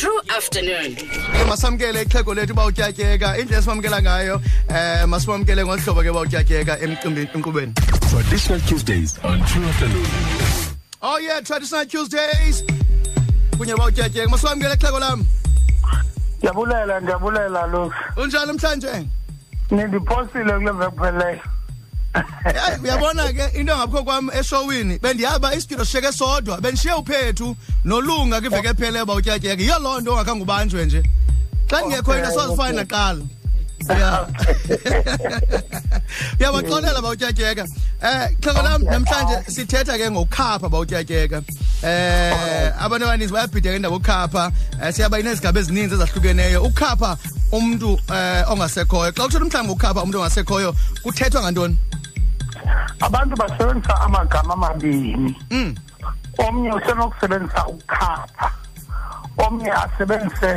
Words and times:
true 0.00 0.18
afternoon 0.34 0.92
ke 1.38 1.44
masamkele 1.48 1.96
ixhego 2.02 2.34
lethu 2.36 2.54
bawutyatyeka 2.58 3.30
indlela 3.40 3.58
esimamkela 3.62 3.98
ngayo 4.04 4.36
eh 4.78 5.02
masimamkele 5.14 5.60
ngohlobo 5.66 6.04
ke 6.06 6.12
bawutyatyeka 6.18 6.76
emcimbini 6.86 7.28
enkqubeni 7.38 7.74
traditional 8.12 8.62
tuesdays 8.70 9.12
on 9.32 9.44
true 9.52 9.66
afternoon 9.72 11.10
oh 11.10 11.18
yeah 11.26 11.40
traditional 11.50 11.84
tuesdays 11.96 12.62
kunye 13.58 13.76
bawutyatyeka 13.82 14.32
masimamkele 14.36 14.74
ixhego 14.80 15.02
lam 15.06 15.26
ndiyabulela 16.38 17.00
ndiyabulela 17.06 17.66
luke 17.74 17.94
unjani 18.22 18.52
namhlanje 18.52 18.94
nindiphosile 19.70 20.52
kule 20.58 20.72
vekupheleleyo 20.82 21.54
hayi 22.12 22.82
uyabona 22.84 23.24
ke 23.32 23.54
into 23.58 23.72
engabikho 23.72 24.04
kwami 24.04 24.30
eshowini 24.40 24.98
bendiyaba 24.98 25.54
isitudio 25.54 25.84
sisheke 25.84 26.12
sodwa 26.12 26.60
bendishiye 26.60 26.94
uphethu 26.94 27.56
nolunga 27.84 28.40
kwiveke 28.40 28.68
ephele 28.68 29.02
uba 29.02 29.14
utyatyeke 29.14 29.62
yiyo 29.62 29.78
loo 29.78 30.00
nto 30.00 30.12
ongakhange 30.14 30.42
ubanjwe 30.42 30.84
nje 30.86 31.02
xa 31.70 31.80
ndingekho 31.80 32.16
into 32.18 32.32
sozifane 32.32 32.72
naqala 32.76 33.22
ya 33.88 34.02
uyabaxolela 36.40 37.00
bawutyatyeka 37.02 37.62
um 37.62 38.06
eh, 38.06 38.28
xheko 38.44 38.62
lam 38.62 38.82
namhlanje 38.84 39.42
sithetha 39.50 39.98
ke 39.98 40.10
ngokhapha 40.10 40.68
bawutyatyeka 40.68 41.38
um 41.38 41.44
eh, 41.88 42.72
abantu 42.82 43.06
abaninzi 43.06 43.32
bayabhideka 43.32 43.76
indaba 43.76 43.96
ukhapha 43.96 44.46
um 44.46 44.52
eh, 44.82 44.94
siyaba 44.94 45.20
inezigaba 45.20 45.60
ezininzi 45.60 45.94
ezahlukeneyo 45.94 46.62
ukhapha 46.62 47.16
umntu 47.52 47.94
um 47.94 48.44
ongasekhoyo 48.52 49.12
xa 49.12 49.14
kuthetha 49.14 49.38
umhlawumbi 49.42 49.72
ukhapha 49.72 50.00
umntu 50.04 50.18
ongasekhoyo 50.20 50.74
kuthethwa 51.02 51.42
ngantoni 51.42 51.76
abantu 53.00 53.34
basebenzisa 53.36 53.94
amagama 54.04 54.52
amabini 54.54 55.32
mm. 55.50 55.74
omnye 56.38 56.72
usenokusebenzisa 56.72 57.66
ukukhapha 57.66 58.46
omnye 59.40 59.72
asebenzise 59.72 60.52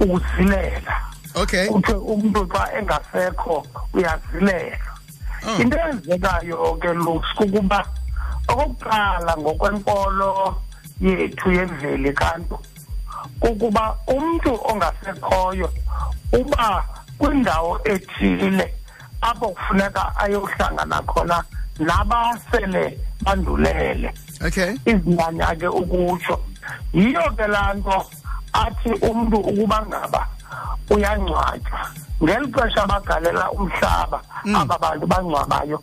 ukuzilela 0.00 0.94
okay 1.40 1.64
uthe 1.72 1.92
umuntu 1.96 2.44
xa 2.52 2.62
engasekho 2.78 3.56
uyazilela 3.96 4.76
oh. 5.48 5.56
into 5.60 5.76
eyenzekayo 5.80 6.76
ke 6.80 6.88
lus 7.00 7.24
kukuba 7.34 7.80
okokuqala 8.48 9.32
ngokwenkolo 9.40 10.30
yethu 11.00 11.48
yemveli 11.52 12.12
kanti 12.12 12.54
kukuba 13.40 13.84
umntu 14.12 14.52
ongasekhoyo 14.68 15.68
uba 16.36 16.84
kwindawo 17.18 17.72
ethile 17.88 18.74
apho 19.24 19.48
kufuneka 19.48 20.12
ayohlangana 20.16 21.02
khona 21.08 21.44
nabasele 21.78 22.98
bandulele 23.24 24.12
okay 24.46 24.72
izinyanya 24.86 25.54
ke 25.56 25.68
ukutsho 25.72 26.36
yiyo 26.92 27.24
ke 27.36 27.46
laa 27.48 27.72
nto 27.74 28.04
athi 28.52 28.88
umntu 29.00 29.36
ukuba 29.40 29.80
ngaba 29.88 30.20
uyangcwatywa 30.92 31.82
ngeli 32.22 32.46
xesha 32.52 32.84
abagalela 32.84 33.44
umhlaba 33.56 34.18
mm. 34.44 34.54
aba 34.56 34.76
bantu 34.78 35.06
bangcwabayo 35.08 35.78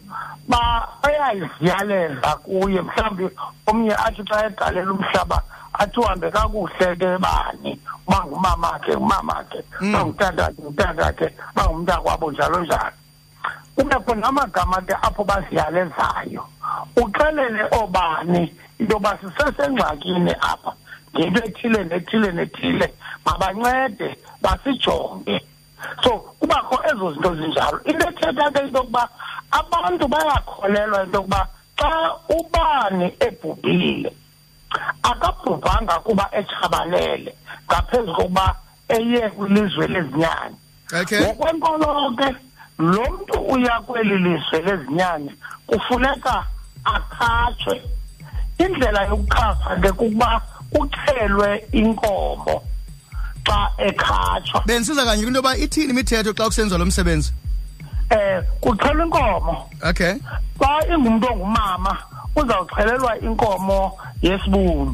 bayayiziyalela 0.48 2.30
kuye 2.46 2.80
mhlawumbi 2.86 3.26
omnye 3.68 3.96
athi 3.98 4.22
xa 4.30 4.46
egalela 4.46 4.92
umhlaba 4.94 5.42
athi 5.74 5.98
uhambe 6.00 6.30
kakuhle 6.32 6.94
ke 6.96 7.10
bani 7.18 7.72
uba 8.08 8.22
ngumamakhe 8.26 8.94
ngumamakhe 8.96 9.60
uba 9.82 10.00
mm. 10.00 10.06
ngutatakhe 10.06 10.62
ngutatakhe 10.62 11.28
uba 11.52 11.62
ngumntakwabo 11.66 12.32
njalo 12.32 12.60
njalo 12.64 13.01
kubekho 13.76 14.16
namagama 14.16 14.78
ke 14.86 14.94
apho 15.00 15.24
baziyalezayo 15.24 16.44
uxelele 16.98 17.64
obani 17.72 18.52
into 18.80 18.96
yoba 18.96 19.14
sisesengxakini 19.22 20.34
apha 20.42 20.72
ngento 21.16 21.40
ethile 21.48 21.82
nethile 21.88 22.30
nethile 22.32 22.88
mabancede 23.26 24.10
basijonge 24.44 25.38
so 26.04 26.12
kubakho 26.40 26.76
ezo 26.90 27.08
zinto 27.16 27.32
zinjalo 27.40 27.78
into 27.88 28.06
ethetha 28.12 28.46
ke 28.52 28.60
into 28.60 28.76
yokuba 28.78 29.04
abantu 29.60 30.06
bayakholelwa 30.12 31.00
into 31.06 31.16
yokuba 31.18 31.42
xa 31.80 31.92
ubani 32.38 33.08
ebhubhile 33.28 34.12
akabhubhanga 35.08 35.96
kuba 36.04 36.26
etshabalele 36.40 37.32
ngaphezu 37.70 38.12
kokuba 38.16 38.46
eye 38.90 39.30
kwilizwe 39.32 39.86
lezinyani 39.88 40.56
ngokwenkolo 41.24 41.88
ke 42.20 42.26
okay. 42.26 42.36
lo 42.82 43.04
mntu 43.04 43.40
uya 43.52 43.80
kweli 43.88 44.18
lizwe 44.18 44.62
lezinyanya 44.66 45.32
kufuneka 45.70 46.36
akhatshwe 46.96 47.74
indlela 48.64 49.02
yokuqhapha 49.10 49.70
ke 49.82 49.90
kukuba 49.98 50.30
kuxhelwe 50.74 51.50
inkomo 51.80 52.58
xa 53.48 53.62
ekhatshwa 53.88 54.60
bendisiza 54.66 55.06
kanye 55.06 55.24
into 55.24 55.36
yoba 55.40 55.54
ithini 55.64 55.92
imithetho 55.94 56.32
xa 56.34 56.46
kusenziwa 56.50 56.80
lo 56.82 56.86
msebenzi 56.86 57.30
eh 58.10 58.42
kuxhelwa 58.64 59.04
inkomo 59.06 59.54
okay 59.90 60.14
xa 60.62 60.72
ingumntu 60.96 61.26
ongumama 61.34 61.94
uzawuxhelelwa 62.36 63.12
inkomo 63.28 63.82
yesibuni 64.22 64.94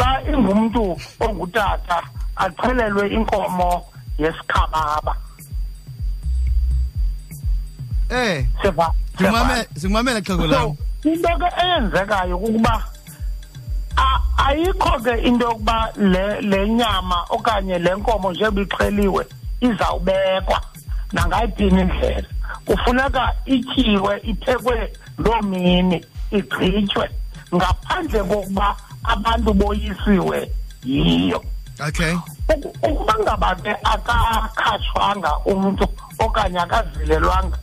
xa 0.00 0.08
ingumntu 0.32 0.82
ongutata 1.24 1.96
axhelelwe 2.36 3.04
inkomo 3.16 3.84
yesikhababa 4.18 5.12
Eh. 8.10 8.44
Sefa. 8.62 8.90
Singimamela 9.18 9.64
singimamela 9.78 10.20
xhego 10.20 10.46
lami. 10.46 10.76
Into 11.04 11.28
ke 11.28 11.48
eyenzekayo 11.58 12.36
ukuba 12.36 12.84
ayikho 14.36 14.92
ke 15.02 15.12
into 15.26 15.44
yokuba 15.46 15.90
le 15.96 16.40
lenyama 16.42 17.24
okanye 17.30 17.78
lenkomo 17.78 18.30
njengoba 18.32 18.62
ixheliwe 18.62 19.26
izawubekwa 19.60 20.60
nangayiphini 21.12 21.80
indlela 21.82 22.28
kufuneka 22.66 23.32
ityiwe 23.44 24.20
iphekwe 24.30 24.92
loo 25.18 25.40
mini 25.42 26.04
igqitywe 26.30 27.06
ngaphandle 27.54 28.22
kokuba 28.22 28.76
abantu 29.04 29.50
boyisiwe 29.54 30.38
yiyo 30.84 31.42
okay 31.88 32.14
ukuba 32.82 33.14
ngaba 33.22 33.48
ke 33.62 33.72
akakhatshwanga 33.94 35.30
umntu 35.46 35.86
okanye 36.20 36.58
akazilelwanga 36.60 37.58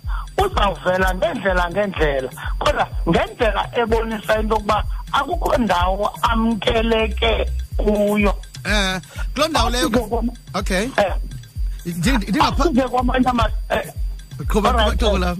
uzawuvela 0.46 1.14
ngendlela 1.14 1.66
ngendlela 1.70 2.30
kodwa 2.60 2.88
ngendlela 3.08 3.64
ebonisa 3.82 4.34
into 4.40 4.52
yokuba 4.56 4.78
akukho 5.18 5.54
ndawo 5.64 6.08
amkeleke 6.32 7.34
kuyo 7.80 8.32
um 8.68 9.00
kuloo 9.34 9.48
ndawo 9.52 9.70
leyo 9.70 9.88
okay 10.60 10.84
eh. 11.02 11.14
ndingaphandle 11.86 12.88
kwamanye 12.88 13.32
qhubaqhubaqhubulam 14.50 15.38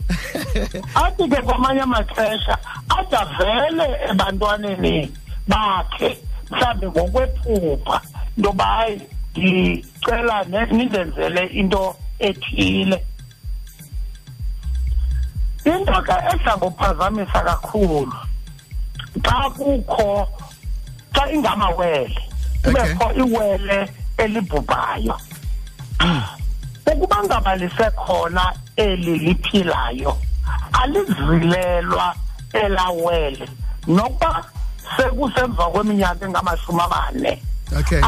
athi 1.04 1.26
ke 1.32 1.40
kwamanye 1.46 1.82
amaxesha 1.88 2.54
ade 2.98 3.16
avele 3.24 3.86
ebantwaneni 4.10 4.96
bakhe 5.50 6.10
mhlawumbi 6.52 6.86
ngokwephupha 6.92 7.98
into 8.04 8.42
yoba 8.44 8.66
hayi 8.66 9.02
ndicela 9.36 10.36
nindenzele 10.72 11.44
into 11.60 11.80
ethile 12.20 13.00
into 15.66 16.00
ke 16.08 16.16
edla 16.32 16.54
kuphazamisa 16.62 17.40
kakhulu 17.48 18.18
xa 19.24 19.36
kukho 19.58 20.10
xa 21.16 21.24
ingamawele 21.32 22.12
kubekho 22.64 23.06
iwele 23.22 23.80
elibhubhayo 24.18 25.16
hmm. 26.02 26.26
ukuba 26.92 27.18
ngaba 27.24 27.56
lisekhona 27.56 28.54
eli 28.76 29.16
liphilayo 29.20 30.18
alizilelwa 30.74 32.08
elawele 32.64 33.46
nokuba 33.88 34.34
sekusemva 34.98 35.64
kweminyaka 35.72 36.26
engamashumi 36.26 36.82
amane 36.82 37.32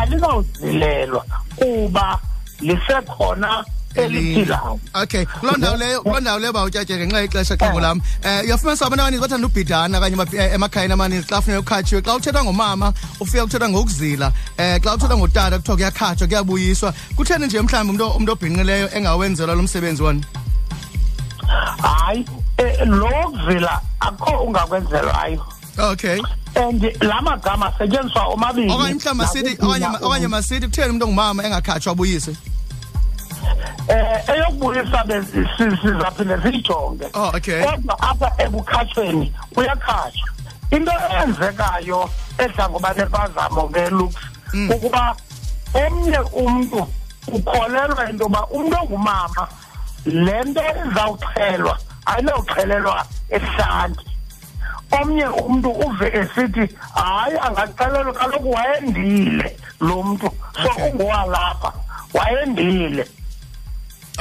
alizawuzilelwa 0.01 1.23
kuba 1.55 2.19
lisekhona 2.59 3.63
eliphilayo 3.95 4.79
okay 4.95 5.25
kuloo 5.25 5.57
ndawo 5.57 5.77
leyo 5.77 6.01
kuloo 6.03 6.19
ndawo 6.19 6.39
leyo 6.39 6.53
bawutyatyeke 6.53 7.05
ngenxa 7.07 7.21
yexesha 7.21 7.55
xebo 7.57 7.79
lam 7.79 7.97
um 7.97 8.03
eh, 8.23 8.41
uyafumanisa 8.45 8.85
abantu 8.85 9.03
abaninzi 9.05 9.21
bathanda 9.21 9.47
ubhidana 9.47 9.97
okanye 9.97 10.25
eh, 10.37 10.53
emakhayeni 10.53 10.93
amaninzi 10.93 11.27
xa 11.29 11.41
funeka 11.41 11.59
ukhatshiwe 11.59 12.01
xa 12.05 12.15
uthetha 12.15 12.43
ngomama 12.43 12.93
ufika 13.19 13.43
kuthetha 13.43 13.69
ngokuzila 13.69 14.27
um 14.59 14.79
xa 14.83 14.91
uthetha 14.95 15.15
ngotata 15.17 15.57
kuthiwa 15.59 15.75
kuyakhatshwa 15.77 16.27
kuyabuyiswa 16.27 16.93
kutheni 17.15 17.45
nje 17.45 17.61
mhlawumbi 17.61 18.03
umntu 18.03 18.31
obhinqileyo 18.31 18.87
engawenzelwa 18.97 19.55
lo 19.55 19.61
msebenzi 19.63 20.03
wona 20.03 20.21
hayi 21.81 22.25
lo 22.85 23.09
kuzila 23.31 23.81
akho 23.99 24.31
ungakwenzelwayo 24.43 25.45
okay 25.77 26.19
and 26.55 26.83
la 27.01 27.21
magama 27.21 27.65
asetyenziswa 27.65 28.23
omabini 28.25 28.73
okanye 28.73 29.15
mhlawumbi 29.53 30.05
okanye 30.05 30.27
masithi 30.27 30.65
kutheni 30.67 30.89
umntu 30.89 31.05
ongumama 31.05 31.43
engakhatshwa 31.43 31.91
abuyise 31.93 32.35
eh 33.89 34.21
eyokubuyisa 34.33 35.03
sizaphinde 35.81 36.37
siyijonge 36.41 37.05
oh, 37.13 37.31
kodwa 37.71 37.95
apha 38.09 38.29
ekukhatshweni 38.43 39.27
uyakhatshwa 39.57 40.27
into 40.75 40.91
eyenzekayo 41.09 41.99
edla 42.43 42.63
ngoba 42.69 42.89
nempazamo 42.97 43.63
ke 43.73 43.83
looks 43.95 44.17
hmm. 44.51 44.71
ukuba 44.73 45.03
omnye 45.81 46.19
umntu 46.43 46.79
ukholelwa 47.37 48.03
into 48.09 48.23
yoba 48.23 48.41
umntu 48.57 48.77
ongumama 48.81 49.43
le 50.25 50.37
nto 50.47 50.61
izawuxhelwa 50.85 51.75
ayinawuxhelelwa 52.11 52.97
ehlanti 53.37 54.05
omnye 55.01 55.27
umntu 55.43 55.69
uve 55.85 56.07
esithi 56.19 56.65
hayi 56.95 57.37
angaxhelelwa 57.47 58.13
kaloku 58.19 58.49
wayendile 58.57 59.57
lo 59.81 60.03
mntu 60.03 60.27
so 60.63 60.69
ungowalapha 60.85 61.73
wayendile 62.13 63.01
okay. 63.01 63.23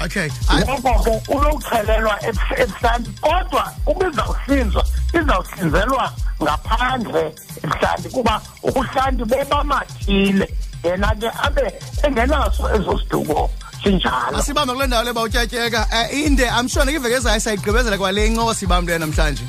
okay 0.04 0.28
ngoko 0.52 1.20
ke 1.20 1.32
unokuxhelelwa 1.32 2.14
ebuhlanti 2.28 3.10
kodwa 3.24 3.64
uba 3.88 4.04
izawuhlinzwa 4.12 4.84
izawuhlinzelwa 5.18 6.04
ngaphandle 6.44 7.24
ebuhlanti 7.64 8.08
kuba 8.12 8.34
ubuhlanti 8.68 9.22
bobamathile 9.32 10.46
yena 10.84 11.08
ke 11.20 11.28
abe 11.48 11.64
engenaso 12.04 12.64
ezo 12.76 12.92
siduko 13.00 13.48
sinjalo 13.82 14.36
asibambe 14.38 14.74
kule 14.76 14.86
ndawo 14.86 15.04
leba 15.08 15.20
utyatyeka 15.22 15.88
um 15.92 15.98
eh, 15.98 16.24
inde 16.26 16.48
amshone 16.50 16.92
kiveke 16.92 17.14
ezayo 17.16 17.40
sayigqibezela 17.40 17.96
kwale 17.98 18.28
nco 18.28 18.54
sibam 18.54 18.86
leyo 18.86 18.98
namhlanje 18.98 19.42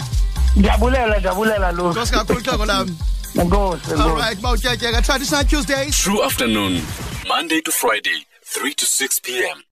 ndiyabulela 0.56 1.18
ndiyabulela 1.20 1.72
lusi 1.72 2.00
nkosi 2.00 2.12
kakhulu 2.14 2.40
xheko 2.42 2.66
lam 2.66 2.88
nkosi 3.36 3.92
allright 3.94 4.40
uba 4.40 4.52
utyatyeka 4.52 5.02
traditional 5.02 5.44
tuesdays 5.46 5.92
true 5.98 6.24
afternoon 6.24 6.80
monday 7.28 7.60
to 7.62 7.72
friday 7.72 8.24
3 8.64 8.72
to 8.76 8.86
6 8.86 9.20
p 9.24 9.44
m 9.58 9.65